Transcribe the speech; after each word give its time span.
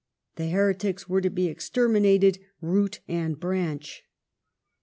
The 0.35 0.47
heretics 0.47 1.07
were 1.07 1.21
to 1.21 1.29
be 1.29 1.45
exterminated, 1.45 2.39
root 2.59 3.01
and 3.07 3.39
branch. 3.39 4.03